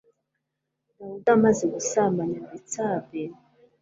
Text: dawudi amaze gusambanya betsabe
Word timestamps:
dawudi 0.97 1.29
amaze 1.37 1.63
gusambanya 1.73 2.39
betsabe 2.49 3.21